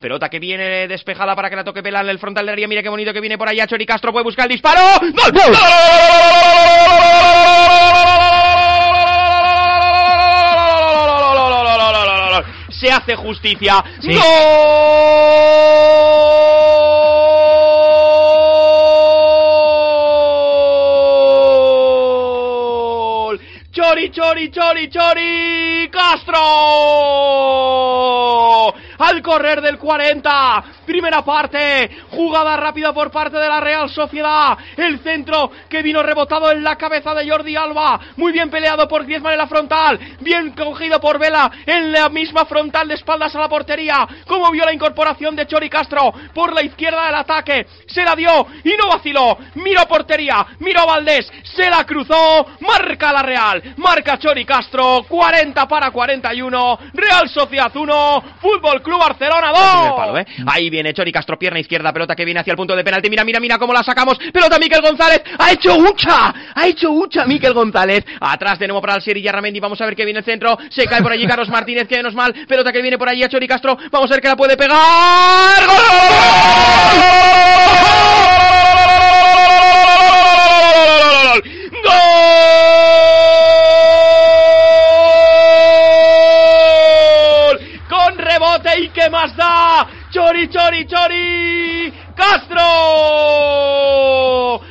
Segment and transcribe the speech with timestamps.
[0.00, 2.66] Pelota que viene despejada para que la toque Vela en el frontal del área.
[2.66, 3.66] Mira qué bonito que viene por allá.
[3.66, 4.80] Chori Castro puede buscar el disparo.
[4.98, 5.12] ¡Gol!
[5.12, 5.54] ¡Gol!
[12.70, 13.84] Se hace justicia.
[14.00, 14.14] Sí.
[14.14, 14.24] ¡Gol!
[23.70, 27.49] Chori, Chori, Chori, Chori Castro.
[29.10, 35.00] Al correr del 40, primera parte, jugada rápida por parte de la Real Sociedad, el
[35.00, 39.32] centro que vino rebotado en la cabeza de Jordi Alba, muy bien peleado por Griezmann
[39.32, 43.48] en la frontal, bien cogido por Vela en la misma frontal de espaldas a la
[43.48, 48.14] portería, como vio la incorporación de Chori Castro por la izquierda del ataque, se la
[48.14, 54.20] dio y no vaciló, miró portería, miró Valdés, se la cruzó, marca la Real, marca
[54.20, 59.58] Chori Castro, 40 para 41, Real Sociedad 1, Fútbol Club Barcelona 2.
[59.58, 60.26] Primer palo, ¿eh?
[60.46, 63.10] Ahí viene Chori Castro, pierna izquierda, pelota que viene hacia el punto de penalti.
[63.10, 64.18] Mira, mira, mira cómo la sacamos.
[64.32, 65.22] Pelota Miquel González.
[65.38, 66.32] Ha hecho hucha.
[66.54, 68.04] Ha hecho hucha Miquel González.
[68.20, 69.58] Atrás de nuevo para el Siri Yarramendi.
[69.60, 70.58] Vamos a ver que viene el centro.
[70.68, 72.32] Se cae por allí Carlos Martínez, que menos mal.
[72.46, 73.76] Pelota que viene por allí a Chori Castro.
[73.90, 75.66] Vamos a ver que la puede pegar.
[75.66, 75.76] ¡Gol!
[88.78, 89.86] Y qué más da.
[90.10, 91.92] Chori, Chori, Chori.
[92.16, 92.60] Castro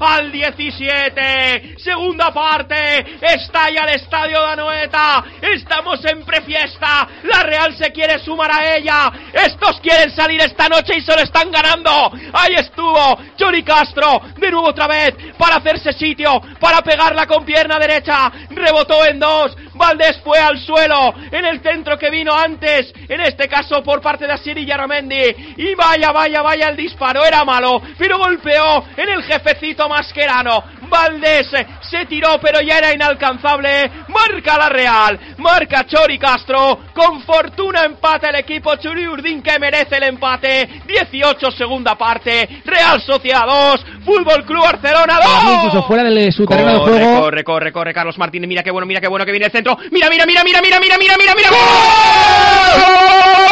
[0.00, 7.92] al 17, segunda parte, estalla el estadio de Anoeta, estamos en prefiesta, la Real se
[7.92, 12.54] quiere sumar a ella, estos quieren salir esta noche y se lo están ganando, ahí
[12.56, 18.30] estuvo Chori Castro, de nuevo otra vez, para hacerse sitio, para pegarla con pierna derecha,
[18.50, 23.48] rebotó en dos, Valdés fue al suelo, en el centro que vino antes, en este
[23.48, 28.18] caso por parte de Asiri Yaramendi, y vaya, vaya, vaya el disparo, era malo, pero
[28.18, 30.79] golpeó en el jefecito masquerano.
[30.90, 31.48] Valdés
[31.80, 33.90] se tiró, pero ya era inalcanzable.
[34.08, 36.80] Marca la Real, marca Chori Castro.
[36.92, 40.82] Con fortuna empata el equipo Churi Urdín que merece el empate.
[40.86, 42.62] 18 segunda parte.
[42.64, 45.54] Real Sociedad 2, Fútbol Club Barcelona 2.
[45.54, 47.20] Incluso fuera de su terreno de juego.
[47.20, 48.48] corre, corre, corre, Carlos Martínez.
[48.48, 49.76] Mira qué bueno, mira qué bueno que viene el centro.
[49.90, 51.50] Mira, mira, mira, mira, mira, mira, mira, mira, mira.
[51.50, 53.49] ¡Gol!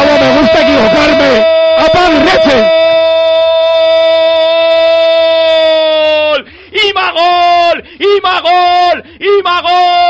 [0.00, 1.44] Me gusta equivocarme?
[1.78, 2.56] ¡Aparece!
[6.88, 7.84] ¡Imagol!
[7.98, 9.04] ¡Imagol!
[9.20, 10.09] ¡Imagol!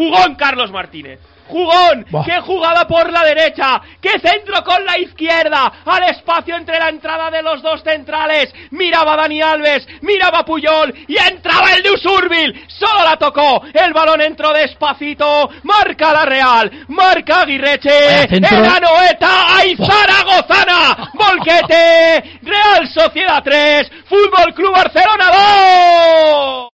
[0.00, 1.20] Jugón Carlos Martínez.
[1.46, 2.24] Jugón, Buah.
[2.24, 7.28] qué jugada por la derecha, qué centro con la izquierda, al espacio entre la entrada
[7.30, 13.04] de los dos centrales, miraba Dani Alves, miraba Puyol y entraba el de Usurbil, solo
[13.04, 21.10] la tocó, el balón entró despacito, marca la Real, marca Aguirreche, el Anoeta, ¡ay Zaragozana!
[21.14, 25.69] Volquete, Real Sociedad 3, Fútbol Club Barcelona 2.